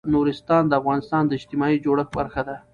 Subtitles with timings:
[0.13, 2.55] نورستان د افغانستان د اجتماعي جوړښت برخه ده.